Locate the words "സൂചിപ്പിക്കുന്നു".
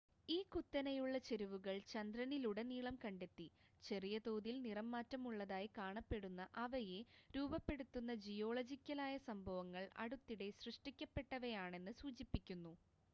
12.01-12.73